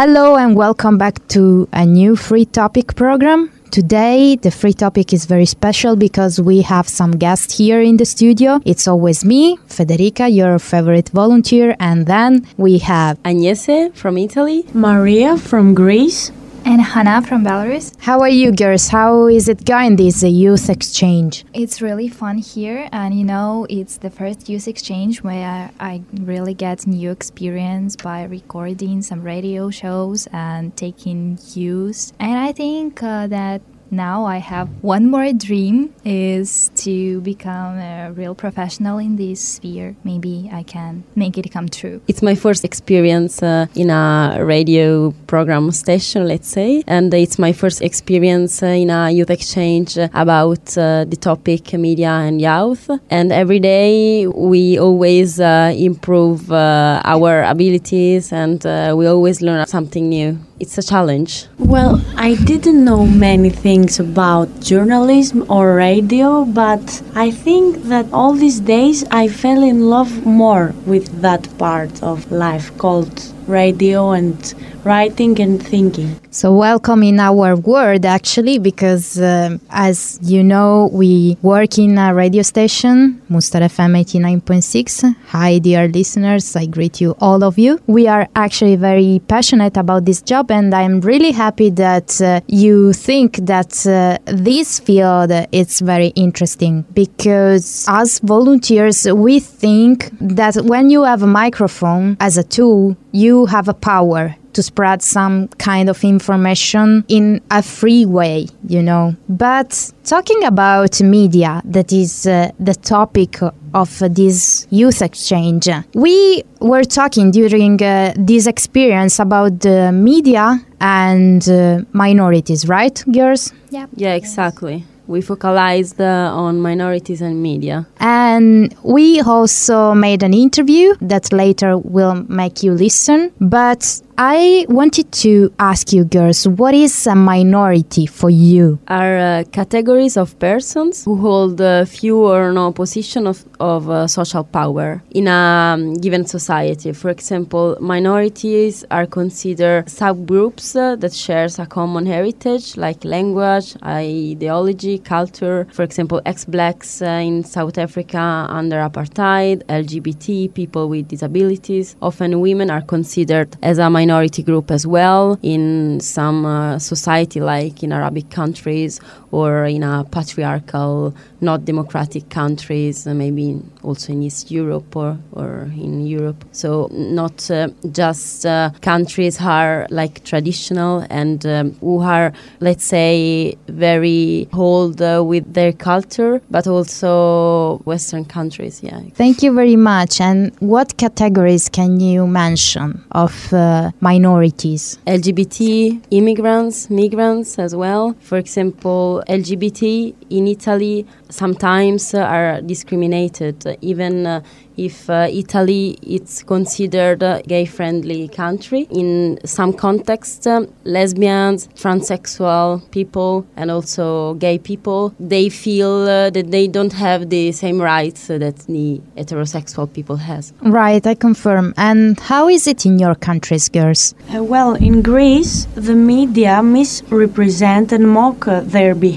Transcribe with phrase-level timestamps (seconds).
[0.00, 3.50] Hello and welcome back to a new free topic program.
[3.72, 8.04] Today, the free topic is very special because we have some guests here in the
[8.04, 8.60] studio.
[8.64, 15.36] It's always me, Federica, your favorite volunteer, and then we have Agnese from Italy, Maria
[15.36, 16.30] from Greece,
[16.68, 17.94] and Hannah from Belarus.
[17.98, 18.88] How are you, girls?
[18.88, 21.46] How is it going, this youth exchange?
[21.54, 26.52] It's really fun here, and you know, it's the first youth exchange where I really
[26.52, 32.12] get new experience by recording some radio shows and taking cues.
[32.20, 38.12] And I think uh, that now I have one more dream is to become a
[38.12, 39.96] real professional in this sphere.
[40.04, 42.00] Maybe I can make it come true.
[42.08, 47.52] It's my first experience uh, in a radio program station, let's say, and it's my
[47.52, 52.90] first experience uh, in a youth exchange about uh, the topic media and youth.
[53.10, 59.66] And every day we always uh, improve uh, our abilities and uh, we always learn
[59.66, 61.46] something new it's a challenge.
[61.58, 68.32] Well, I didn't know many things about journalism or radio, but I think that all
[68.32, 74.54] these days I fell in love more with that part of life called radio and
[74.84, 76.18] writing and thinking.
[76.30, 82.14] So, welcome in our world actually, because uh, as you know, we work in a
[82.14, 85.16] radio station, Mustar FM 89.6.
[85.28, 87.80] Hi, dear listeners, I greet you, all of you.
[87.86, 92.92] We are actually very passionate about this job, and I'm really happy that uh, you
[92.92, 100.90] think that uh, this field is very interesting because as volunteers, we think that when
[100.90, 105.88] you have a microphone as a tool, you have a power to spread some kind
[105.88, 109.14] of information in a free way, you know.
[109.28, 113.40] But talking about media, that is uh, the topic
[113.72, 120.58] of uh, this youth exchange, we were talking during uh, this experience about the media
[120.80, 123.52] and uh, minorities, right, girls?
[123.70, 123.86] Yeah.
[123.94, 127.86] Yeah, exactly we focalized uh, on minorities and media.
[127.98, 133.32] And we also made an interview that later will make you listen.
[133.40, 138.80] But I wanted to ask you, girls, what is a minority for you?
[138.88, 144.42] Are uh, categories of persons who hold few or no position of, of uh, social
[144.42, 146.90] power in a um, given society.
[146.90, 154.98] For example, minorities are considered subgroups uh, that shares a common heritage like language, ideology,
[154.98, 155.68] culture.
[155.72, 158.18] For example, ex-blacks uh, in South Africa
[158.48, 161.94] under apartheid, LGBT, people with disabilities.
[162.02, 167.40] Often women are considered as a minority minority group as well in some uh, society
[167.40, 174.22] like in Arabic countries or in a patriarchal, not democratic countries, uh, maybe also in
[174.22, 176.44] East Europe or, or in Europe.
[176.52, 183.56] So not uh, just uh, countries are like traditional and um, who are, let's say,
[183.68, 188.82] very old uh, with their culture, but also Western countries.
[188.82, 189.00] Yeah.
[189.14, 190.20] Thank you very much.
[190.20, 194.98] And what categories can you mention of uh, minorities?
[195.06, 198.14] LGBT, immigrants, migrants as well.
[198.20, 204.42] For example, LGBT in Italy sometimes are discriminated, even uh,
[204.76, 208.86] if uh, Italy is considered a gay-friendly country.
[208.90, 216.50] In some contexts, um, lesbians, transsexual people, and also gay people, they feel uh, that
[216.52, 220.52] they don't have the same rights that the heterosexual people has.
[220.62, 221.74] Right, I confirm.
[221.76, 224.14] And how is it in your countries, girls?
[224.32, 229.07] Uh, well, in Greece, the media misrepresent and mock uh, their behavior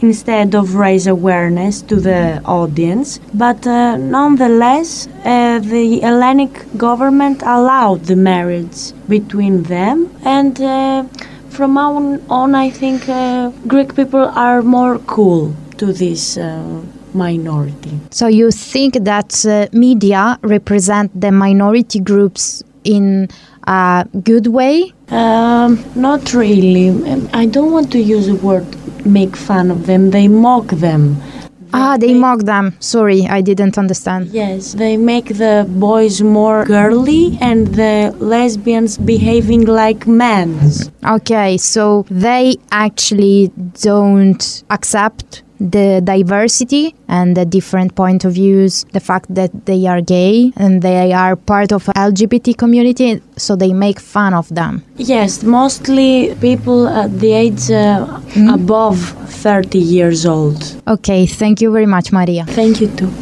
[0.00, 8.04] instead of raise awareness to the audience, but uh, nonetheless uh, the Hellenic government allowed
[8.04, 11.04] the marriage between them, and uh,
[11.50, 16.82] from now on, I think uh, Greek people are more cool to this uh,
[17.14, 17.98] minority.
[18.10, 23.28] So you think that uh, media represent the minority groups in
[23.66, 24.92] a good way?
[25.08, 26.90] Um, not really.
[27.32, 28.66] I don't want to use the word
[29.06, 30.10] make fun of them.
[30.10, 31.20] They mock them.
[31.76, 32.76] Ah, they mock them.
[32.78, 34.28] Sorry, I didn't understand.
[34.28, 40.56] Yes, they make the boys more girly and the lesbians behaving like men.
[41.04, 43.50] Okay, so they actually
[43.82, 50.00] don't accept the diversity and the different point of views the fact that they are
[50.00, 54.82] gay and they are part of lgbt community so they make fun of them.
[54.96, 58.54] Yes mostly people at the age uh, mm.
[58.54, 58.98] above
[59.28, 60.60] 30 years old.
[60.86, 62.44] Okay thank you very much maria.
[62.46, 63.12] Thank you too.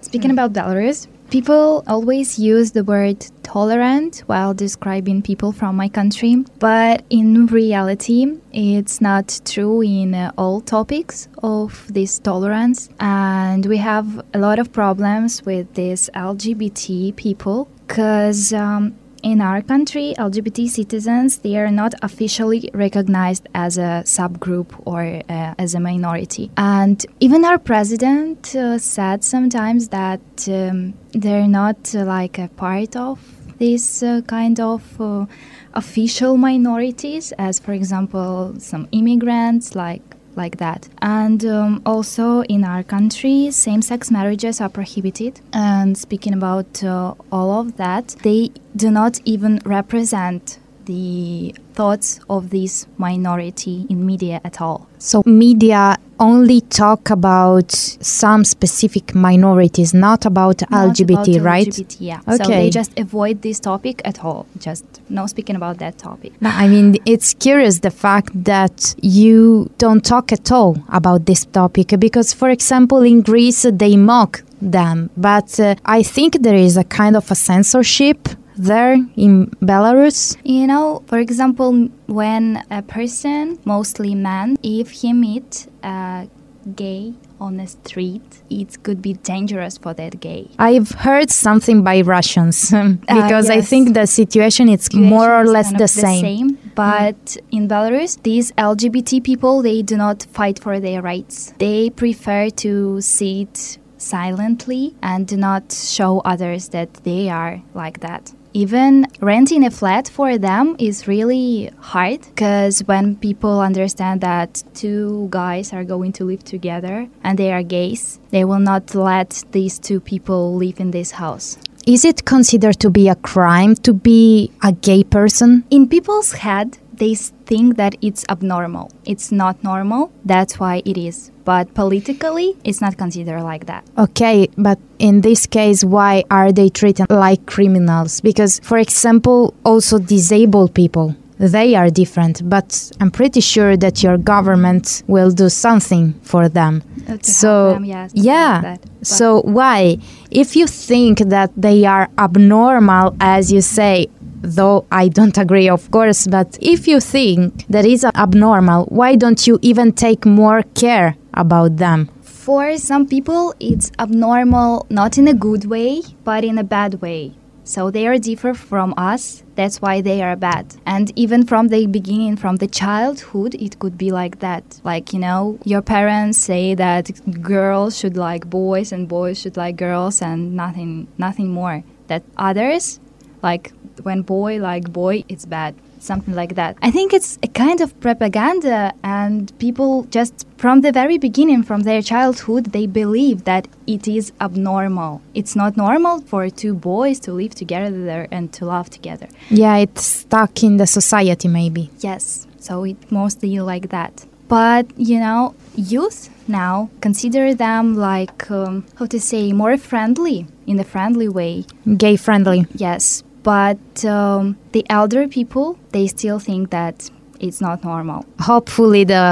[0.00, 6.42] Speaking about belarus People always use the word tolerant while describing people from my country,
[6.58, 12.88] but in reality, it's not true in all topics of this tolerance.
[12.98, 19.62] And we have a lot of problems with these LGBT people because um, in our
[19.62, 25.80] country, LGBT citizens they are not officially recognized as a subgroup or uh, as a
[25.80, 26.50] minority.
[26.56, 32.96] And even our president uh, said sometimes that um, they're not uh, like a part
[32.96, 33.20] of
[33.58, 35.26] this uh, kind of uh,
[35.74, 40.07] official minorities, as for example some immigrants like
[40.38, 40.88] like that.
[41.02, 45.40] And um, also in our country, same sex marriages are prohibited.
[45.52, 52.48] And speaking about uh, all of that, they do not even represent the thoughts of
[52.48, 54.88] this minority in media at all.
[54.98, 61.66] So media only talk about some specific minorities, not about Not LGBT, about right?
[61.68, 62.20] LGBT, yeah.
[62.20, 62.64] So Okay.
[62.64, 64.46] they just avoid this topic at all.
[64.58, 66.32] Just no speaking about that topic.
[66.40, 71.44] No, I mean, it's curious the fact that you don't talk at all about this
[71.46, 75.10] topic because, for example, in Greece, they mock them.
[75.16, 80.36] But uh, I think there is a kind of a censorship there in Belarus.
[80.44, 86.28] You know, for example, when a person, mostly man, if he meet a
[86.74, 90.50] gay on the street, it could be dangerous for that gay.
[90.58, 93.68] I've heard something by Russians uh, because I yes.
[93.68, 96.56] think the situation is more or less kind the of same.
[96.56, 96.74] Mm.
[96.74, 101.54] But in Belarus, these LGBT people they do not fight for their rights.
[101.58, 108.32] They prefer to sit silently and do not show others that they are like that.
[108.58, 115.28] Even renting a flat for them is really hard because when people understand that two
[115.30, 119.78] guys are going to live together and they are gays, they will not let these
[119.78, 121.56] two people live in this house.
[121.86, 125.62] Is it considered to be a crime to be a gay person?
[125.70, 131.30] in people's head they think that it's abnormal it's not normal that's why it is
[131.44, 136.68] but politically it's not considered like that Okay, but in this case, why are they
[136.68, 138.20] treated like criminals?
[138.20, 144.18] Because, for example, also disabled people, they are different, but I'm pretty sure that your
[144.18, 146.82] government will do something for them.
[147.22, 148.60] So, them, yes, yeah.
[148.62, 149.06] like that.
[149.06, 149.98] So, why?
[150.30, 154.08] If you think that they are abnormal, as you say,
[154.40, 159.46] though I don't agree, of course, but if you think that is abnormal, why don't
[159.46, 162.10] you even take more care about them?
[162.48, 167.30] for some people it's abnormal not in a good way but in a bad way.
[167.64, 169.42] So they are different from us.
[169.54, 170.74] That's why they are bad.
[170.86, 174.80] And even from the beginning from the childhood it could be like that.
[174.82, 177.10] Like you know your parents say that
[177.42, 181.84] girls should like boys and boys should like girls and nothing nothing more.
[182.06, 182.98] That others
[183.42, 185.74] like when boy like boy it's bad.
[186.00, 186.76] Something like that.
[186.80, 191.80] I think it's a kind of propaganda and people just from the very beginning from
[191.80, 195.20] their childhood they believe that it is abnormal.
[195.34, 199.26] It's not normal for two boys to live together and to love together.
[199.50, 201.90] Yeah, it's stuck in the society, maybe.
[201.98, 202.46] yes.
[202.60, 204.24] So it mostly like that.
[204.48, 210.78] But you know youth now consider them like um, how to say more friendly in
[210.78, 211.64] a friendly way.
[211.96, 212.66] Gay friendly.
[212.74, 217.08] Yes, but um, the elder people they still think that
[217.40, 218.26] it's not normal.
[218.40, 219.24] Hopefully, the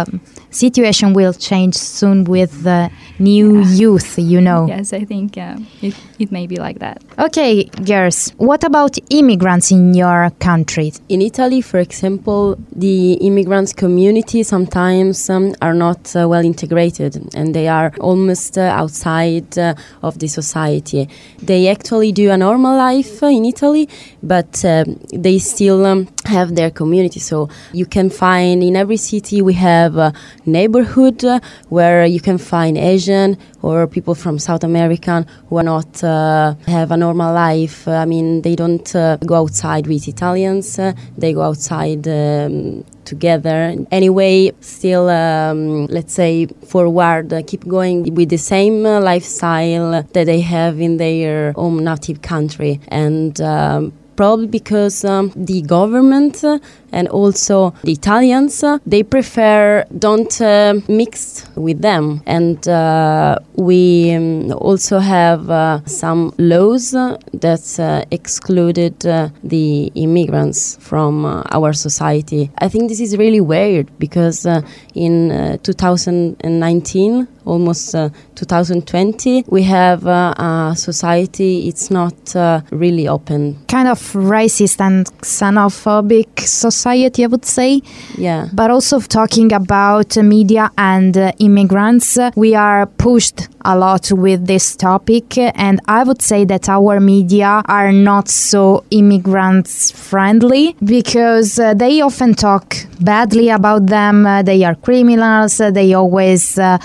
[0.56, 4.66] situation will change soon with the new youth, you know.
[4.66, 7.02] Yes, I think uh, it, it may be like that.
[7.18, 10.92] Okay, girls, what about immigrants in your country?
[11.08, 17.54] In Italy, for example, the immigrants community sometimes um, are not uh, well integrated and
[17.54, 21.08] they are almost uh, outside uh, of the society.
[21.42, 23.88] They actually do a normal life uh, in Italy,
[24.26, 27.20] but um they still um, have their community.
[27.20, 30.12] So you can find in every city we have a
[30.44, 36.02] neighborhood uh, where you can find Asian or people from South American who are not
[36.04, 37.86] uh, have a normal life.
[37.88, 40.78] Uh, I mean, they don't uh, go outside with Italians.
[40.78, 42.06] Uh, they go outside.
[42.08, 43.74] Um, together.
[43.90, 50.26] Anyway still um, let's say forward uh, keep going with the same uh, lifestyle that
[50.26, 52.80] they have in their own native country.
[52.88, 56.58] And um, probably because um, the government uh,
[56.92, 62.22] and also the Italians uh, they prefer don't uh, mix with them.
[62.26, 65.46] And uh, we um, also have
[65.86, 72.50] some laws that excluded the immigrants from our society.
[72.58, 74.62] I think this is really weird because uh,
[74.94, 83.08] in uh, 2019 almost uh, 2020, we have uh, a society, it's not uh, really
[83.08, 83.56] open.
[83.68, 87.82] Kind of racist and xenophobic society, I would say.
[88.18, 88.48] Yeah.
[88.52, 94.76] But also talking about media and uh, immigrants, we are pushed a lot with this
[94.76, 101.74] topic, and I would say that our media are not so immigrants friendly because uh,
[101.74, 104.24] they often talk badly about them.
[104.24, 105.58] Uh, they are criminals.
[105.58, 106.78] They always uh,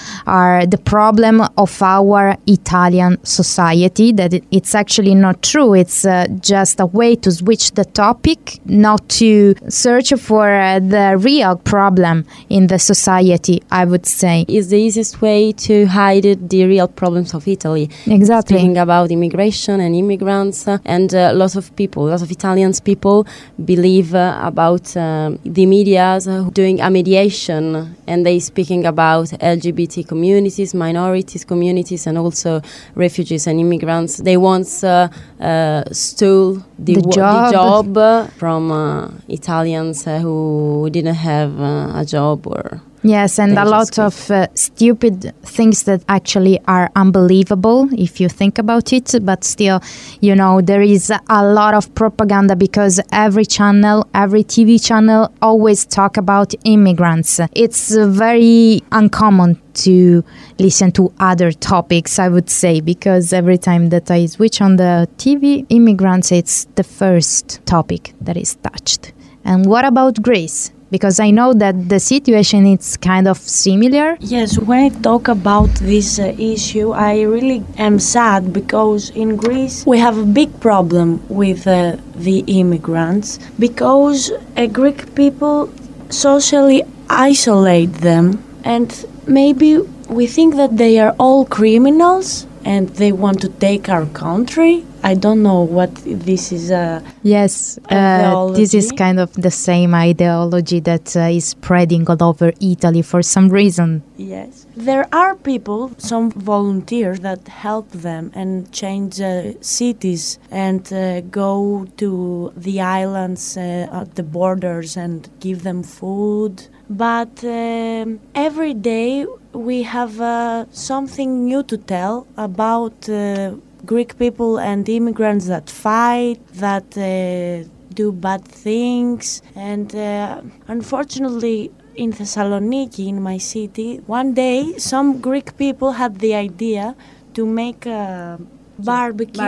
[0.51, 4.11] are the problem of our Italian society.
[4.19, 5.73] That it, it's actually not true.
[5.73, 11.15] It's uh, just a way to switch the topic, not to search for uh, the
[11.29, 13.57] real problem in the society.
[13.71, 17.89] I would say It's the easiest way to hide the real problems of Italy.
[18.07, 18.57] exactly.
[18.57, 23.25] Speaking about immigration and immigrants, uh, and uh, lots of people, lots of Italians people
[23.63, 29.25] believe uh, about um, the media's uh, doing a mediation, and they speaking about
[29.57, 30.07] LGBT
[30.41, 32.61] communities, minorities communities, and also
[32.95, 34.17] refugees and immigrants.
[34.17, 35.07] They once uh,
[35.39, 37.45] uh, stole the, The job.
[37.45, 43.57] the job from uh, Italians uh, who didn't have uh, a job or Yes, and
[43.57, 49.15] a lot of uh, stupid things that actually are unbelievable if you think about it.
[49.23, 49.81] But still,
[50.19, 55.83] you know, there is a lot of propaganda because every channel, every TV channel always
[55.83, 57.39] talk about immigrants.
[57.53, 60.23] It's very uncommon to
[60.59, 65.09] listen to other topics, I would say, because every time that I switch on the
[65.17, 69.11] TV, immigrants, it's the first topic that is touched.
[69.43, 70.71] And what about Greece?
[70.91, 74.17] Because I know that the situation is kind of similar.
[74.19, 79.85] Yes, when I talk about this uh, issue, I really am sad because in Greece
[79.85, 85.71] we have a big problem with uh, the immigrants because uh, Greek people
[86.09, 89.77] socially isolate them and maybe
[90.09, 94.85] we think that they are all criminals and they want to take our country.
[95.03, 96.71] I don't know what this is.
[96.71, 102.21] Uh, Yes, uh, this is kind of the same ideology that uh, is spreading all
[102.21, 104.03] over Italy for some reason.
[104.17, 104.65] Yes.
[104.75, 111.87] There are people, some volunteers that help them and change uh, cities and uh, go
[111.97, 116.67] to the islands uh, at the borders and give them food.
[116.91, 123.55] But um, every day we have uh, something new to tell about uh,
[123.85, 132.11] Greek people and immigrants that fight, that uh, do bad things, and uh, unfortunately, in
[132.11, 136.95] Thessaloniki, in my city, one day some Greek people had the idea
[137.33, 138.37] to make a
[138.79, 139.41] barbecue,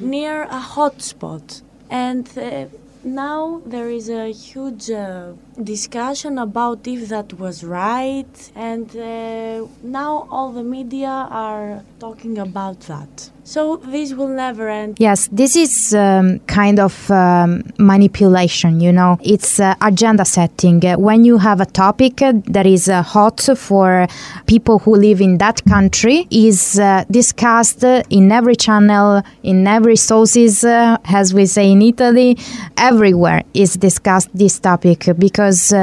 [0.00, 1.62] near a hotspot.
[1.90, 2.66] And uh,
[3.04, 10.26] now there is a huge uh, discussion about if that was right, and uh, now
[10.30, 13.30] all the media are talking about that.
[13.50, 14.98] So this will never end.
[15.00, 19.18] Yes, this is um, kind of um, manipulation, you know.
[19.24, 20.86] It's uh, agenda setting.
[20.86, 24.06] Uh, when you have a topic uh, that is uh, hot for
[24.46, 30.62] people who live in that country, is uh, discussed in every channel, in every sources,
[30.62, 32.38] uh, as we say in Italy,
[32.76, 35.74] everywhere is discussed this topic because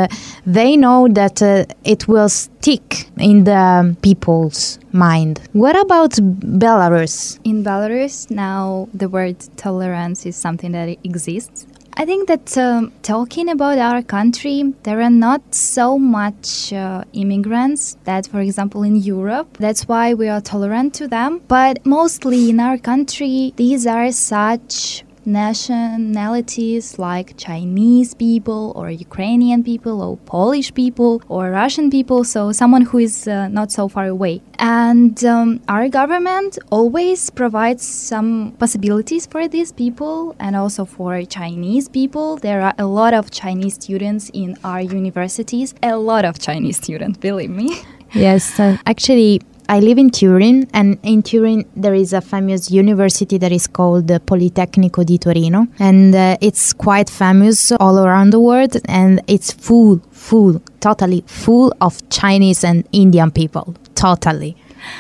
[0.46, 1.42] they know that
[1.84, 5.42] it will stick in the people's mind.
[5.54, 7.40] What about Belarus?
[7.44, 11.68] In Belarus, now the word tolerance is something that exists.
[12.00, 17.98] I think that um, talking about our country, there are not so much uh, immigrants
[18.04, 19.58] that, for example, in Europe.
[19.58, 21.42] That's why we are tolerant to them.
[21.48, 30.02] But mostly in our country, these are such nationalities like Chinese people or Ukrainian people
[30.02, 34.42] or Polish people or Russian people, so someone who is uh, not so far away.
[34.58, 41.90] And um, our government always provides some possibilities for these people and also for Chinese
[41.90, 42.38] people.
[42.38, 47.18] There are a lot of Chinese students in our universities, a lot of Chinese students,
[47.18, 47.70] believe me.
[48.14, 53.38] Yes, uh, actually, I live in Turin, and in Turin there is a famous university
[53.38, 58.40] that is called the Politecnico di Torino, and uh, it's quite famous all around the
[58.40, 64.56] world, and it's full, full, totally full of Chinese and Indian people, totally.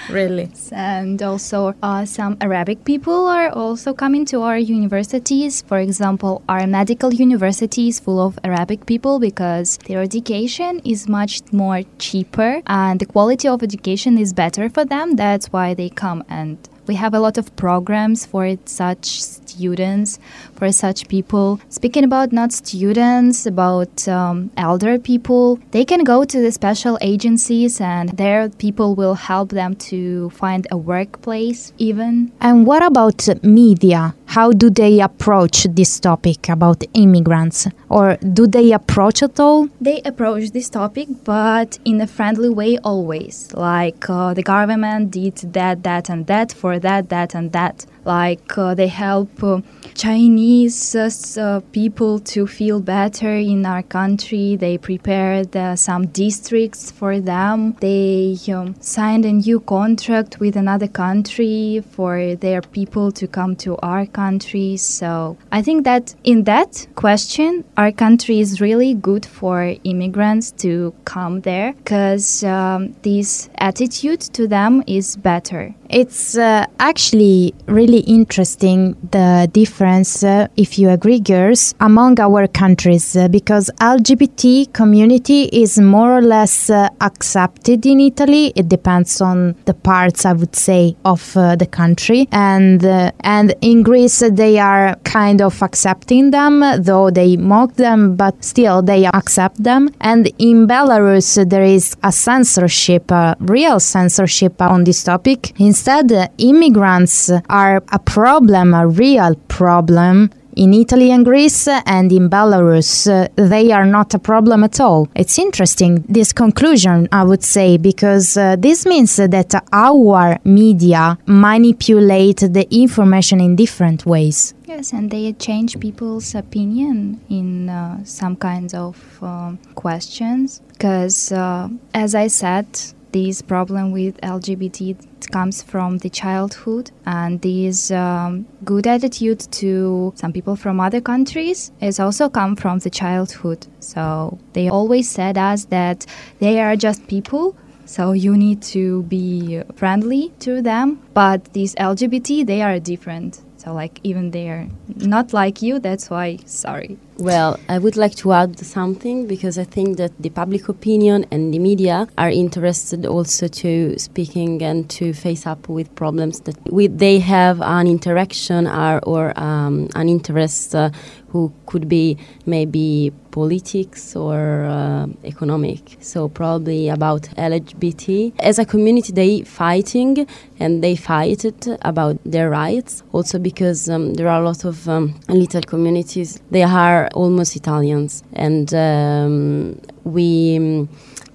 [0.09, 0.49] Really?
[0.71, 5.61] And also, uh, some Arabic people are also coming to our universities.
[5.61, 11.41] For example, our medical university is full of Arabic people because their education is much
[11.51, 15.15] more cheaper and the quality of education is better for them.
[15.15, 20.19] That's why they come and we have a lot of programs for such students,
[20.55, 21.59] for such people.
[21.69, 27.79] Speaking about not students, about um, elder people, they can go to the special agencies
[27.79, 32.31] and there people will help them to find a workplace even.
[32.41, 34.15] And what about media?
[34.27, 37.67] How do they approach this topic about immigrants?
[37.89, 39.69] Or do they approach at all?
[39.79, 43.51] They approach this topic, but in a friendly way always.
[43.53, 48.57] Like uh, the government did that, that, and that for that, that, and that like
[48.57, 49.61] uh, they help uh,
[49.93, 54.55] Chinese uh, people to feel better in our country.
[54.55, 57.75] They prepared some districts for them.
[57.81, 63.77] They um, signed a new contract with another country for their people to come to
[63.77, 64.77] our country.
[64.77, 70.93] So I think that in that question, our country is really good for immigrants to
[71.05, 75.75] come there because um, this attitude to them is better.
[75.89, 83.15] It's uh, actually really interesting the difference, uh, if you agree, girls, among our countries
[83.15, 88.51] uh, because LGBT community is more or less uh, accepted in Italy.
[88.55, 93.55] It depends on the parts, I would say, of uh, the country, and uh, and
[93.61, 99.05] in Greece they are kind of accepting them, though they mock them, but still they
[99.05, 99.89] accept them.
[100.01, 105.53] And in Belarus there is a censorship, a real censorship on this topic.
[105.77, 113.07] Instead, immigrants are a problem, a real problem in Italy and Greece and in Belarus,
[113.07, 115.07] uh, they are not a problem at all.
[115.13, 122.39] It's interesting, this conclusion, I would say, because uh, this means that our media manipulate
[122.39, 124.55] the information in different ways.
[124.65, 130.59] Yes, and they change people's opinion in uh, some kinds of um, questions.
[130.73, 132.67] Because, uh, as I said,
[133.11, 140.33] this problem with LGBT comes from the childhood, and this um, good attitude to some
[140.33, 143.67] people from other countries is also come from the childhood.
[143.79, 146.05] So they always said us that
[146.39, 147.55] they are just people.
[147.85, 153.41] So you need to be friendly to them, but these LGBT they are different.
[153.57, 155.79] So like even they're not like you.
[155.79, 156.97] That's why sorry.
[157.19, 161.51] Well, I would like to add something because I think that the public opinion and
[161.51, 166.99] the media are interested also to speaking and to face up with problems that with
[166.99, 170.91] they have an interaction or, or um, an interest uh,
[171.29, 175.97] who could be maybe politics or uh, economic.
[175.99, 180.27] So probably about LGBT as a community, they fighting
[180.59, 183.03] and they fight it about their rights.
[183.11, 186.41] Also because um, there are a lot of um, little communities.
[186.49, 190.89] They are almost Italians, and um, we um,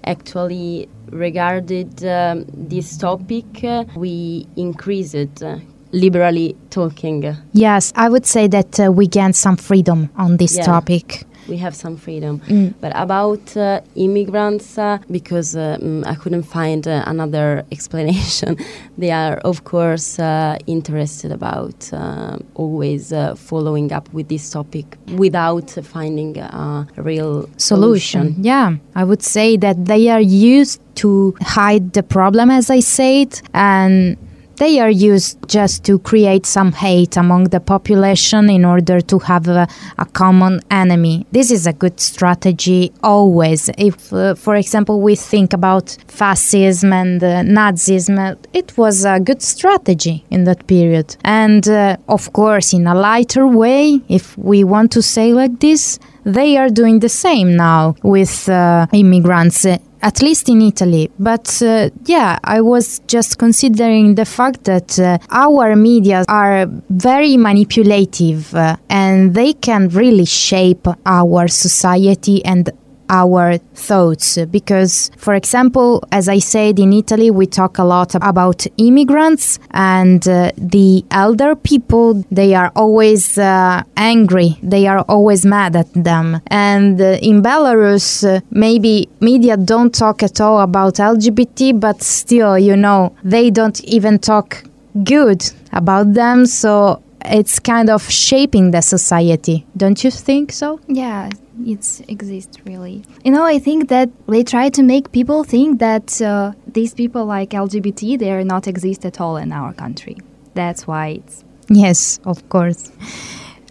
[0.04, 3.64] actually regarded um, this topic.
[3.64, 5.42] Uh, we increased.
[5.42, 5.58] Uh,
[5.94, 7.36] liberally talking.
[7.52, 10.64] Yes, I would say that uh, we gained some freedom on this yeah.
[10.64, 12.40] topic we have some freedom.
[12.40, 12.74] Mm.
[12.80, 18.56] But about uh, immigrants, uh, because uh, mm, I couldn't find uh, another explanation,
[18.98, 25.70] they are of course uh, interested about uh, always following up with this topic without
[25.70, 28.22] finding a real solution.
[28.22, 28.44] solution.
[28.44, 33.40] Yeah, I would say that they are used to hide the problem, as I said,
[33.54, 34.16] and
[34.62, 39.48] they are used just to create some hate among the population in order to have
[39.48, 39.66] a,
[39.98, 41.26] a common enemy.
[41.32, 43.68] This is a good strategy always.
[43.76, 49.42] If, uh, for example, we think about fascism and uh, Nazism, it was a good
[49.42, 51.16] strategy in that period.
[51.24, 55.98] And uh, of course, in a lighter way, if we want to say like this,
[56.24, 59.66] they are doing the same now with uh, immigrants
[60.02, 61.10] at least in Italy.
[61.18, 67.36] But uh, yeah, I was just considering the fact that uh, our media are very
[67.36, 72.70] manipulative uh, and they can really shape our society and
[73.12, 74.38] our thoughts.
[74.50, 80.26] Because for example as i said in italy we talk a lot about immigrants and
[80.26, 84.58] uh, the elder people they are always uh, angry.
[84.62, 86.40] They are always mad at them.
[86.46, 92.58] And uh, in belarus uh, maybe media don't talk at all about lgbt but still
[92.58, 94.64] you know they don't even talk
[95.04, 96.46] good about them.
[96.46, 101.28] So it's kind of shaping the society don't you think so yeah
[101.66, 103.04] it exists really.
[103.24, 107.24] You know, I think that they try to make people think that uh, these people
[107.26, 110.16] like LGBT they are not exist at all in our country.
[110.54, 112.90] That's why it's yes, of course.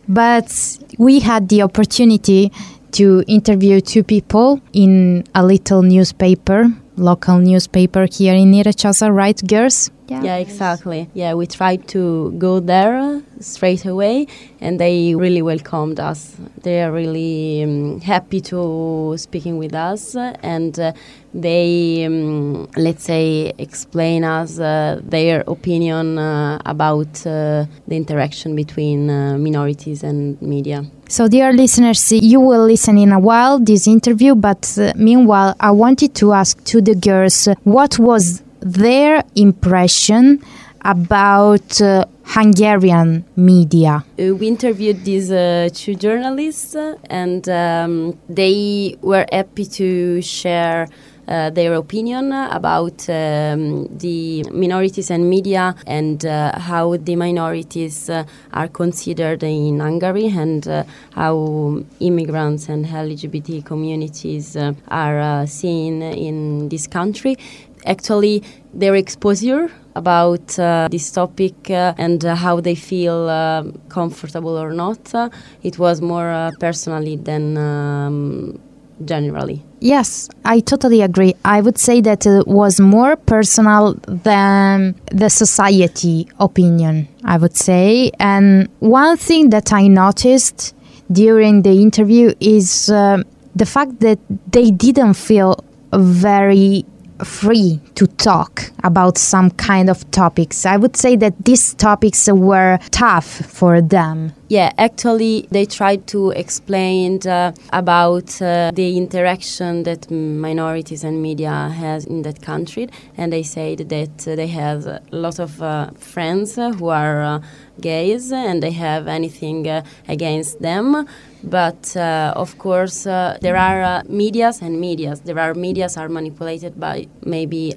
[0.08, 2.52] But we had the opportunity
[2.94, 6.66] to interview two people in a little newspaper,
[6.98, 9.92] local newspaper here in Nyíregyháza, right, girls?
[10.12, 10.24] Yeah.
[10.24, 11.08] Yeah, exactly.
[11.13, 14.28] Yeah, we tried to go there straight away,
[14.60, 16.36] and they really welcomed us.
[16.63, 20.91] They are really um, happy to speaking with us, and uh,
[21.34, 29.10] they um, let's say explain us uh, their opinion uh, about uh, the interaction between
[29.10, 30.84] uh, minorities and media.
[31.08, 35.71] So, dear listeners, you will listen in a while this interview, but uh, meanwhile, I
[35.71, 40.41] wanted to ask to the girls what was their impression
[40.84, 44.04] about uh, Hungarian media.
[44.17, 50.88] Uh, we interviewed these uh, two journalists, uh, and um, they were happy to share.
[51.28, 58.26] Uh, their opinion about um, the minorities and media and uh, how the minorities uh,
[58.52, 64.58] are considered in Hungary and uh, how immigrants and LGBT communities
[64.89, 67.38] are seen in this country.
[67.86, 74.58] Actually, their exposure about uh, this topic uh, and uh, how they feel uh, comfortable
[74.58, 75.13] or not.
[75.13, 75.30] Uh,
[75.63, 78.60] it was more uh, personally than um,
[79.04, 79.63] generally.
[79.80, 81.34] Yes, I totally agree.
[81.44, 88.12] I would say that it was more personal than the society opinion, I would say.
[88.20, 90.76] And one thing that I noticed
[91.12, 94.20] during the interview is the fact that
[94.52, 95.63] they didn't feel
[95.94, 96.86] very
[97.23, 100.65] free to talk about some kind of topics.
[100.65, 104.34] I would say that these topics were tough for them.
[104.47, 111.69] Yeah, actually, they tried to explain uh, about uh, the interaction that minorities and media
[111.69, 115.91] has in that country, and they said that uh, they have a lot of uh,
[115.97, 117.41] friends who are uh,
[117.82, 121.06] gays, and they have anything uh, against them.
[121.44, 125.22] But of course, there are medias and medias.
[125.22, 127.74] There are medias are manipulated by maybe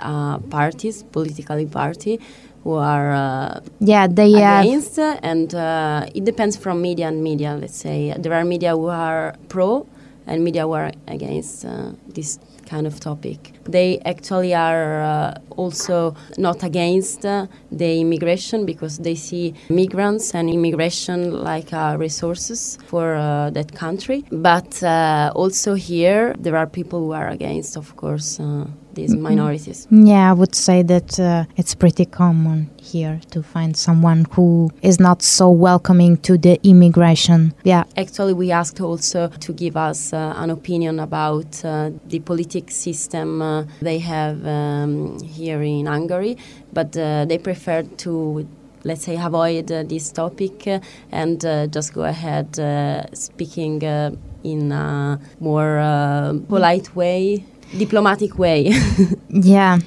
[0.51, 2.21] parties, political party,
[2.65, 7.57] who are uh, yeah they against, have and uh, it depends from media and media.
[7.61, 9.87] Let's say there are media who are pro,
[10.27, 13.53] and media who are against uh, this kind of topic.
[13.65, 20.51] They actually are uh, also not against uh, the immigration because they see migrants and
[20.51, 24.25] immigration like uh, resources for uh, that country.
[24.31, 29.87] But uh, also here, there are people who are against, of course, uh, these minorities.
[29.91, 35.01] Yeah, I would say that uh, it's pretty common here to find someone who is
[35.01, 37.55] not so welcoming to the immigration.
[37.65, 37.85] Yeah.
[37.97, 43.43] Actually, we asked also to give us uh, an opinion about uh, the political system
[43.43, 46.37] uh, they have um, here in Hungary,
[46.73, 48.47] but uh, they preferred to
[48.85, 50.79] let's say avoid uh, this topic uh,
[51.11, 54.11] and uh, just go ahead uh, speaking uh,
[54.43, 57.45] in a more uh, polite way
[57.79, 58.73] diplomatic way
[59.29, 59.79] Yeah.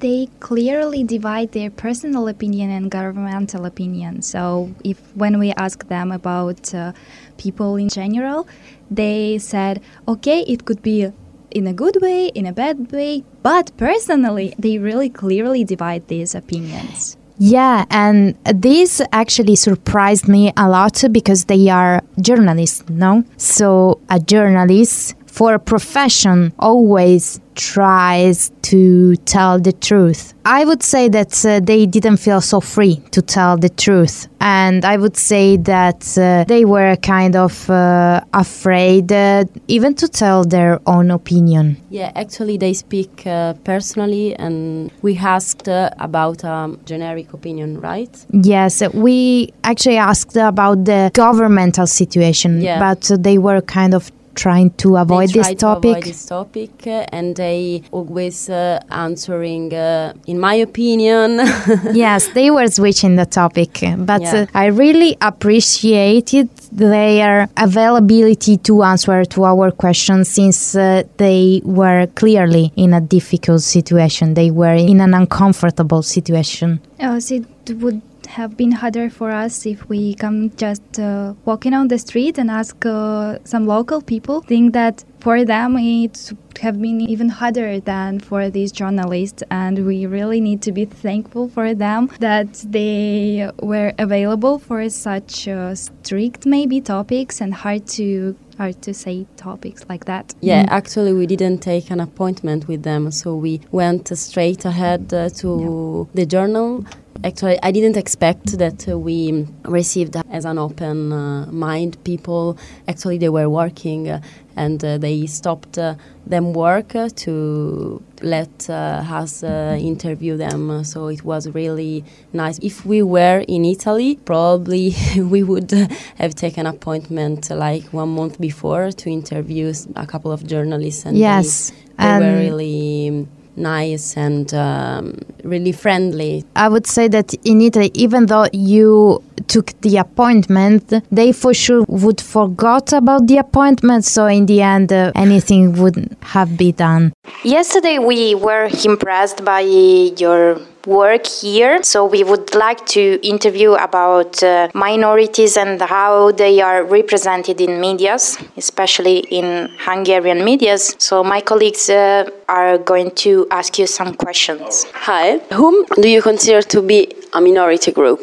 [0.00, 4.20] they clearly divide their personal opinion and governmental opinion.
[4.22, 6.92] So, if when we ask them about uh,
[7.38, 8.46] people in general,
[8.90, 11.08] they said, okay, it could be
[11.50, 16.34] in a good way, in a bad way, but personally, they really clearly divide these
[16.34, 17.16] opinions.
[17.38, 23.24] Yeah, and this actually surprised me a lot because they are journalists, no?
[23.38, 30.32] So, a journalist for a profession always tries to tell the truth.
[30.44, 34.28] I would say that uh, they didn't feel so free to tell the truth.
[34.40, 40.06] And I would say that uh, they were kind of uh, afraid uh, even to
[40.08, 41.78] tell their own opinion.
[41.90, 48.14] Yeah, actually, they speak uh, personally, and we asked uh, about um, generic opinion, right?
[48.30, 52.78] Yes, we actually asked about the governmental situation, Yeah.
[52.78, 55.82] but they were kind of trying to avoid they this topic.
[55.82, 61.36] To avoid this topic, and they always uh, answering, uh, in my opinion.
[61.92, 64.42] yes, they were switching the topic, but Yeah.
[64.42, 72.06] uh, I really appreciated their availability to answer to our questions since uh, they were
[72.14, 74.34] clearly in a difficult situation.
[74.34, 76.80] They were in an uncomfortable situation.
[77.00, 81.74] Oh, so it would have been harder for us if we come just uh, walking
[81.74, 84.42] on the street and ask uh, some local people.
[84.42, 90.06] Think that for them it have been even harder than for these journalists, and we
[90.06, 96.46] really need to be thankful for them that they were available for such uh, strict
[96.46, 100.34] maybe topics and hard to hard to say topics like that.
[100.40, 105.28] yeah, actually, we didn't take an appointment with them, so we went straight ahead uh,
[105.30, 106.84] to the journal.
[107.24, 112.58] Actually, I didn't expect that uh, we received as an open uh, mind people.
[112.86, 114.20] Actually, they were working uh,
[114.56, 115.94] and uh, they stopped uh,
[116.26, 120.84] them work uh, to let us interview them.
[120.84, 122.58] So it was really nice.
[122.58, 125.70] If we were in Italy, probably we would
[126.16, 131.06] have taken appointment like one month before to interview a couple of journalists.
[131.06, 136.44] And yes, they, they were really nice and um, really friendly.
[136.56, 141.84] I would say that in Italy, even though you took the appointment, they for sure
[141.88, 144.04] would forgot about the appointment.
[144.04, 147.12] So in the end, uh, anything would have been done.
[147.42, 151.82] Yesterday, we were impressed by your work here.
[151.82, 157.80] So we would like to interview about uh, minorities and how they are represented in
[157.80, 160.94] medias, especially in Hungarian medias.
[160.98, 164.86] So my colleagues uh, are going to ask you some questions.
[164.94, 168.20] Hi, whom do you consider to be a minority group?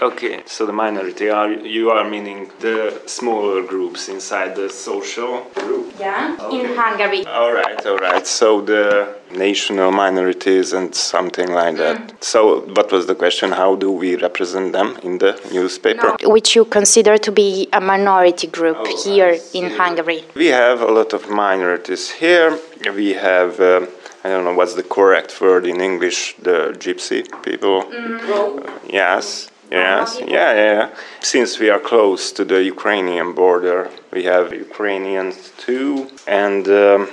[0.00, 5.94] Okay, so the minority are you are meaning the smaller groups inside the social group?
[5.98, 6.60] Yeah, okay.
[6.60, 7.24] in Hungary.
[7.26, 8.26] All right, all right.
[8.26, 11.96] So the national minorities and something like that.
[11.98, 12.24] Mm.
[12.24, 13.52] So, what was the question?
[13.52, 16.16] How do we represent them in the newspaper?
[16.22, 16.30] No.
[16.30, 20.24] Which you consider to be a minority group oh, here in Hungary?
[20.34, 22.58] We have a lot of minorities here.
[22.94, 23.60] We have.
[23.60, 23.86] Uh,
[24.24, 27.84] I don't know what's the correct word in English, the gypsy people.
[27.84, 28.66] Mm.
[28.66, 30.88] Uh, yes, Yes, yeah, yeah.
[31.20, 37.08] Since we are close to the Ukrainian border, we have Ukrainians too, and um,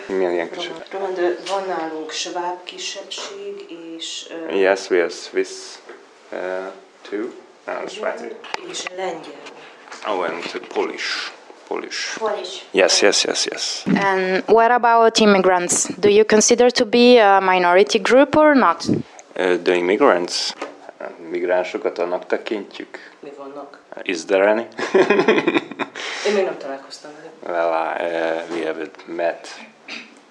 [4.52, 5.82] Yes, we have Swiss
[6.32, 6.72] uh,
[7.04, 7.34] too.
[7.68, 7.86] No,
[10.06, 11.32] Oh, and Polish.
[11.70, 12.16] Polish.
[12.20, 12.66] Polish.
[12.74, 13.84] Yes, yes, yes, yes.
[13.88, 15.88] And what about immigrants?
[15.96, 18.88] Do you consider to be a minority group or not?
[18.89, 20.54] Uh, the immigrants
[21.34, 23.00] migránsokat annak tekintjük?
[23.19, 23.80] Mi vannak?
[24.02, 24.67] Is there any?
[26.28, 27.12] Én még nem találkoztam
[27.46, 29.48] Well, uh, we haven't met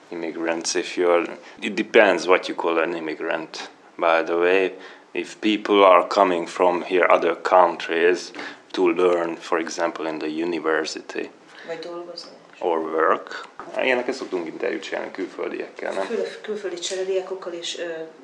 [0.08, 0.74] immigrants.
[0.74, 1.26] If you're,
[1.60, 3.70] it depends what you call an immigrant.
[3.96, 4.74] By the way,
[5.12, 8.30] if people are coming from here, other countries,
[8.72, 11.30] to learn, for example, in the university.
[11.66, 12.41] Vagy dolgozni.
[12.64, 13.44] Or work.
[13.82, 16.06] Ilyeneket szoktunk interjút csinálni külföldiekkel, nem?
[16.06, 17.82] Kül- külföldi cserediákokkal és ö,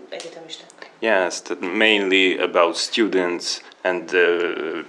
[0.08, 0.90] egyetemisták.
[0.98, 4.20] Yes, mainly about students and uh,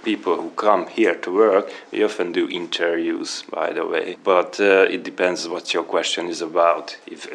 [0.02, 1.70] people who come here to work.
[1.92, 6.40] We often do interviews, by the way, but uh, it depends what your question is
[6.40, 6.98] about.
[7.04, 7.28] If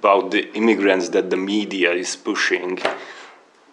[0.00, 2.78] about the immigrants that the media is pushing.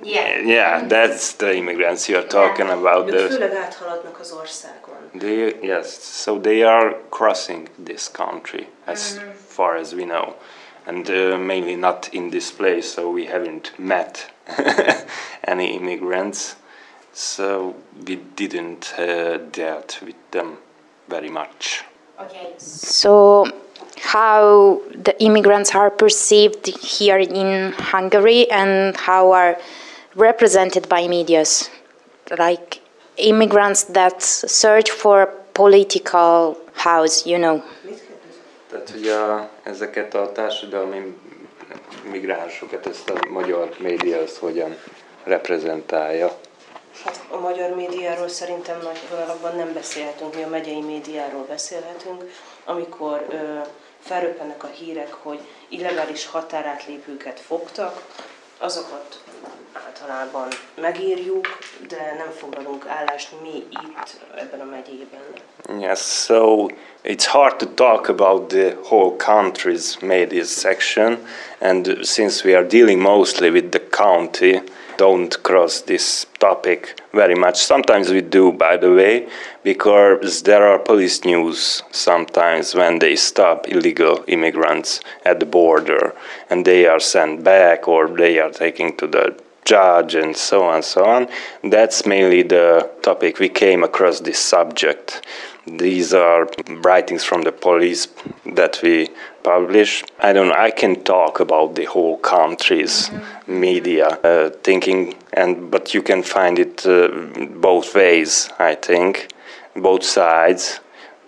[0.03, 0.41] Yeah.
[0.45, 2.79] Yeah, that's the immigrants you're talking yeah.
[2.79, 3.11] about.
[3.11, 4.95] Ők főleg áthaladnak az országon.
[5.17, 9.33] They, yes, so they are crossing this country as mm.
[9.47, 10.35] far as we know
[10.87, 14.31] and uh, mainly not in this place, so we haven't met
[15.43, 16.55] any immigrants,
[17.13, 17.75] so
[18.07, 20.57] we didn't uh, dealt with them
[21.09, 21.83] very much.
[22.19, 22.53] Okay.
[22.57, 23.51] So,
[23.97, 29.57] how the immigrants are perceived here in Hungary and how are
[30.17, 31.69] represented by medias,
[32.37, 32.81] like
[33.15, 37.61] immigrants that search for a political house, you know.
[38.69, 41.17] Tehát, hogy a, ezeket a társadalmi
[42.11, 44.77] migránsokat, ezt a magyar média az hogyan
[45.23, 46.37] reprezentálja?
[47.05, 52.23] Hát a magyar médiáról szerintem nagy vonalakban nem beszélhetünk, mi a megyei médiáról beszélhetünk,
[52.65, 53.35] amikor ö,
[53.99, 58.05] felröppennek a hírek, hogy illegális határátlépőket fogtak,
[58.57, 59.19] azokat
[59.85, 60.47] általában
[60.81, 61.47] megírjuk,
[61.87, 65.21] de nem foglalunk állást mi itt ebben a megyében.
[65.79, 66.67] Yes, so
[67.03, 71.17] it's hard to talk about the whole country's media section,
[71.59, 74.61] and since we are dealing mostly with the county,
[74.97, 77.57] don't cross this topic very much.
[77.57, 79.27] Sometimes we do, by the way,
[79.63, 86.13] because there are police news sometimes when they stop illegal immigrants at the border
[86.49, 89.35] and they are sent back or they are taken to the
[89.67, 91.27] judge and so on and so on.
[91.63, 95.25] That's mainly the topic we came across this subject.
[95.67, 96.47] These are
[96.89, 98.07] writings from the police
[98.45, 99.09] that we
[99.43, 100.03] publish.
[100.19, 103.59] I don't know, I can talk about the whole country's mm-hmm.
[103.59, 107.09] media uh, thinking and but you can find it uh,
[107.67, 109.27] both ways, I think,
[109.75, 110.79] both sides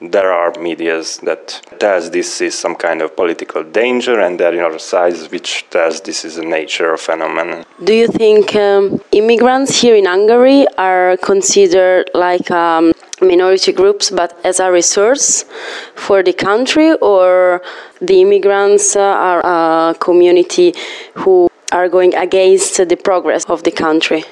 [0.01, 4.65] there are medias that tells this is some kind of political danger and there are
[4.69, 7.65] other sides which tells this is a nature of phenomenon.
[7.83, 14.39] Do you think um, immigrants here in Hungary are considered like um, minority groups but
[14.45, 15.43] as a resource
[15.95, 17.61] for the country or
[17.99, 19.41] the immigrants uh, are
[19.91, 20.73] a community
[21.15, 24.23] who are going against the progress of the country?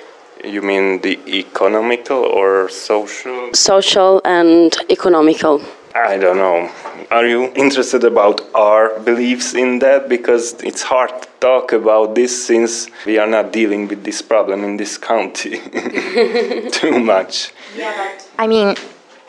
[0.43, 3.53] You mean the economical or social?
[3.53, 5.61] Social and economical.
[5.95, 6.69] I don't know.
[7.09, 10.07] Are you interested about our beliefs in that?
[10.09, 14.63] Because it's hard to talk about this since we are not dealing with this problem
[14.63, 15.59] in this county
[16.71, 17.51] too much.
[17.75, 18.75] Yeah, but I mean,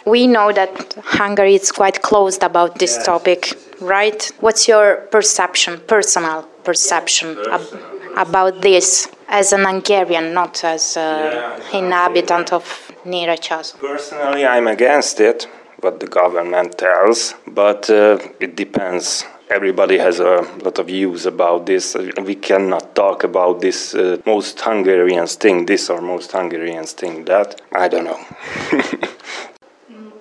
[0.05, 3.07] we know that Hungary is quite closed about this Yes.
[3.07, 4.31] topic, right?
[4.41, 7.81] What's your perception, personal perception ab-
[8.17, 11.79] about this as an Hungarian, not as an Yeah.
[11.79, 12.65] inhabitant of
[13.05, 13.77] Nyíregyháza?
[13.79, 15.49] Personally, I'm against it,
[15.83, 19.25] what the government tells, but uh, it depends.
[19.51, 21.97] Everybody has a lot of views about this.
[22.23, 27.61] We cannot talk about this uh, most Hungarians thing, this or most Hungarians thing that.
[27.73, 28.19] I don't know.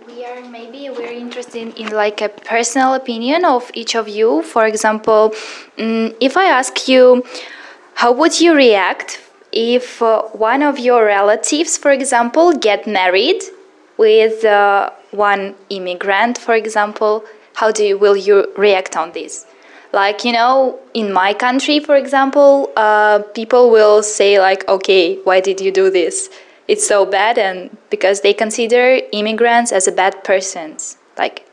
[0.08, 4.42] We are maybe we're interested in like a personal opinion of each of you.
[4.42, 5.34] For example,
[5.78, 7.24] mm, if I ask you,
[7.98, 9.20] how would you react
[9.52, 13.42] if uh, one of your relatives, for example, get married
[13.98, 17.24] with uh, one immigrant, for example?
[17.56, 19.46] How do you will you react on this?
[19.94, 25.40] Like you know, in my country, for example, uh, people will say like, "Okay, why
[25.42, 26.30] did you do this?"
[26.68, 31.44] it's so bad and because they consider immigrants as a bad persons like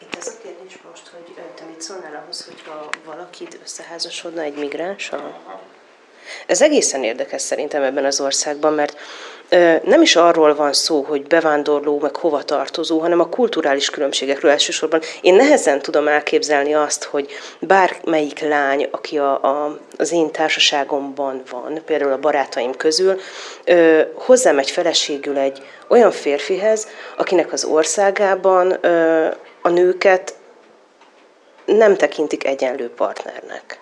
[0.00, 0.32] Itt ez
[1.82, 5.40] mit szólnál ahhoz, hogyha valakit összeházasodna egy migránssal?
[6.46, 8.96] Ez egészen érdekes szerintem ebben az országban, mert
[9.84, 15.00] nem is arról van szó, hogy bevándorló, meg hova tartozó, hanem a kulturális különbségekről elsősorban.
[15.20, 21.82] Én nehezen tudom elképzelni azt, hogy bármelyik lány, aki a, a, az én társaságomban van,
[21.84, 23.20] például a barátaim közül,
[23.64, 29.26] ö, hozzám egy feleségül egy olyan férfihez, akinek az országában ö,
[29.62, 30.34] a nőket
[31.64, 33.80] nem tekintik egyenlő partnernek.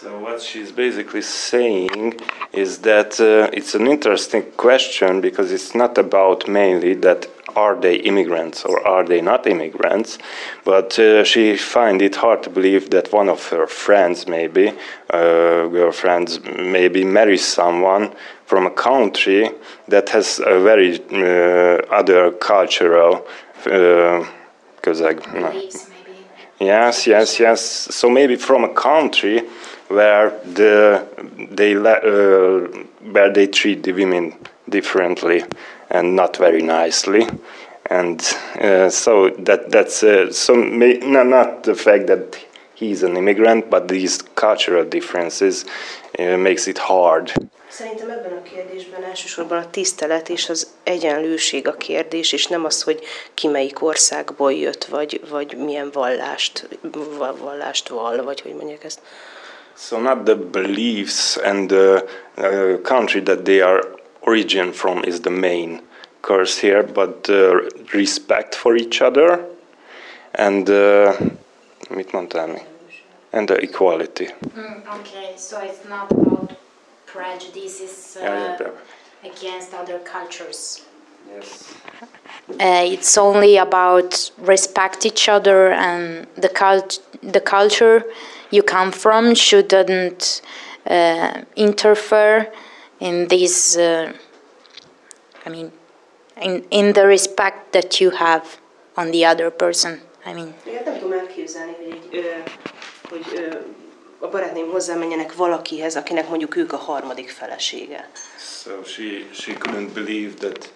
[0.00, 2.14] So what she's basically saying
[2.50, 7.94] is that uh, it's an interesting question because it's not about mainly that are they
[7.94, 10.18] immigrants or are they not immigrants,
[10.64, 14.68] but uh, she find it hard to believe that one of her friends, maybe
[15.10, 18.12] uh, girlfriends, maybe marries someone
[18.46, 19.50] from a country
[19.88, 23.26] that has a very uh, other cultural.
[23.66, 24.24] Uh,
[24.80, 25.50] közeg, na.
[26.60, 27.60] Yes, yes, yes.
[27.94, 29.40] So maybe from a country
[29.88, 31.06] where the
[31.50, 34.34] they uh, where they treat the women
[34.68, 35.44] differently
[35.90, 37.26] and not very nicely,
[37.86, 38.20] and
[38.60, 42.36] uh, so that that's uh, so may, no, not the fact that
[42.74, 45.64] he's an immigrant, but these cultural differences
[46.18, 47.32] uh, makes it hard.
[47.68, 52.82] Szerintem ebben a kérdésben elsősorban a tisztelet és az egyenlőség a kérdés, és nem az,
[52.82, 53.04] hogy
[53.34, 56.68] ki melyik országból jött, vagy, vagy milyen vallást,
[57.18, 59.00] va- vallást vall, vagy hogy mondják ezt.
[59.76, 62.04] So not the beliefs and the
[62.36, 63.82] uh, country that they are
[64.20, 65.80] origin from is the main
[66.20, 69.46] curse here, but the respect for each other
[70.32, 71.14] and uh,
[71.90, 72.62] mit mondtál még?
[73.30, 74.34] And the equality.
[75.00, 76.37] okay, so it's not about
[77.12, 79.30] prejudices Yeah, yeah, yeah.
[79.30, 80.84] against other cultures.
[81.30, 81.74] Yes.
[82.50, 88.04] Uh, it's only about respect each other and the cult the culture
[88.50, 90.40] you come from shouldn't
[90.86, 92.50] uh, interfere
[93.00, 94.12] in this uh,
[95.44, 95.70] i mean
[96.40, 98.44] in, in the respect that you have
[98.96, 100.54] on the other person i mean
[104.20, 108.08] A barátnőim hozzámenjenek valakihez, akinek mondjuk ők a harmadik felesége.
[108.38, 110.72] So she she couldn't believe that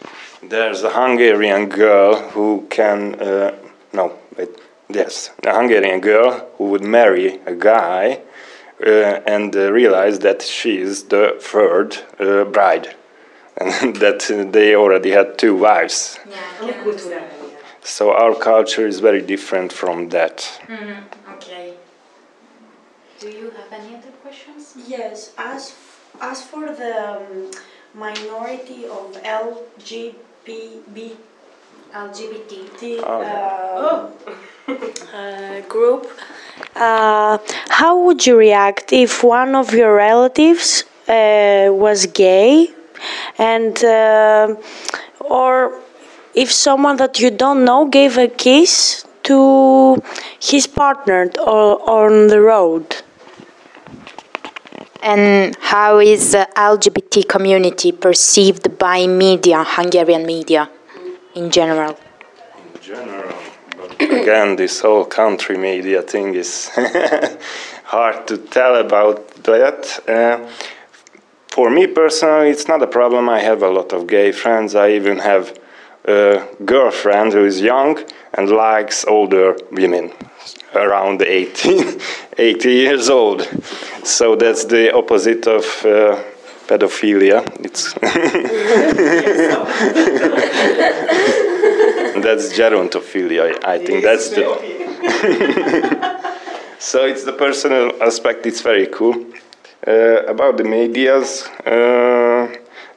[0.48, 3.52] there's a Hungarian girl who can uh,
[3.90, 8.18] no wait yes a Hungarian girl who would marry a guy
[8.86, 12.94] uh, and uh, realize that she's the third uh, bride
[13.60, 16.20] and that they already had two wives.
[16.82, 17.60] Kultúrában ilyen.
[17.82, 20.60] So our culture is very different from that.
[20.64, 21.21] okay
[23.22, 25.74] do you have any other questions Yes, as
[26.20, 27.50] as for the um,
[27.94, 31.16] minority of LGBTQ
[32.06, 33.20] lgbt Oh.
[33.22, 34.08] uh,
[35.18, 36.02] uh, group,
[36.74, 42.68] uh, how would you react if one of your relatives uh, was gay,
[43.38, 44.54] and uh,
[45.20, 45.80] or
[46.34, 50.02] if someone that you don't know gave a kiss to
[50.40, 52.86] his partner or on the road?
[55.02, 60.70] And how is the LGBT community perceived by media, Hungarian media
[61.34, 61.98] in general?
[62.74, 63.34] in general.
[63.76, 66.70] But again, this whole country media thing is
[67.84, 70.08] hard to tell about that.
[70.08, 70.48] Uh,
[71.48, 73.28] for me personally, it's not a problem.
[73.28, 74.74] I have a lot of gay friends.
[74.74, 75.58] I even have
[76.04, 77.98] a girlfriend who is young
[78.34, 80.12] and likes older women
[80.74, 81.98] around 80,
[82.38, 83.48] 80 years old.
[84.04, 86.22] So that's the opposite of uh,
[86.66, 87.44] pedophilia.
[87.64, 87.92] It's
[92.22, 93.64] that's gerontophilia.
[93.64, 94.42] I think that's the.
[96.78, 98.46] so it's the personal aspect.
[98.46, 99.24] It's very cool.
[99.86, 102.48] Uh, about the media's uh,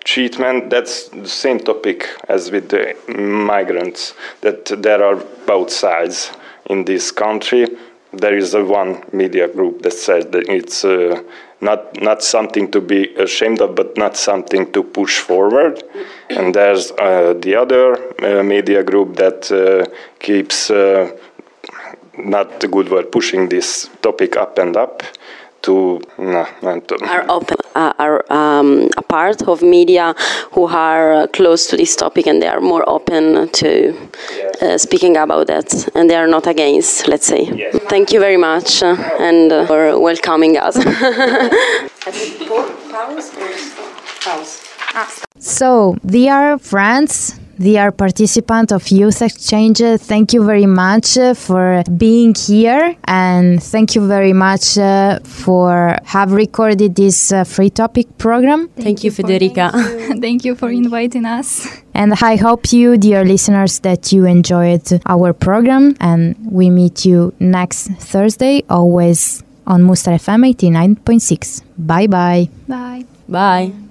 [0.05, 4.13] treatment, that's the same topic as with the migrants.
[4.41, 6.31] That there are both sides
[6.67, 7.67] in this country.
[8.13, 11.21] There is a one media group that says that it's uh,
[11.59, 15.83] not not something to be ashamed of, but not something to push forward.
[16.29, 17.85] And there's uh, the other
[18.23, 19.85] uh, media group that uh,
[20.19, 21.11] keeps uh,
[22.17, 25.03] not the good word pushing this topic up and up
[25.65, 26.45] to no,
[26.87, 30.13] to are open uh, are um, a part of media
[30.53, 33.93] who are uh, close to this topic and they are more open to
[34.61, 37.43] uh, speaking about that and they are not against let's say.
[37.43, 37.75] Yes.
[37.89, 40.75] thank you very much uh, and uh, for welcoming us.
[45.39, 51.83] So, they are friends, dear participant of Youth Exchange, thank you very much uh, for
[51.97, 58.17] being here and thank you very much uh, for have recorded this uh, free topic
[58.17, 58.67] program.
[58.77, 59.71] thank you federica
[60.19, 61.67] Thank you for inviting us.
[61.93, 67.33] And I hope you, dear listeners, that you enjoyed our program and we meet you
[67.39, 71.61] next Thursday, always on Mustar FM 89.6.
[71.77, 72.49] Bye bye.
[72.67, 73.05] Bye.
[73.27, 73.84] bye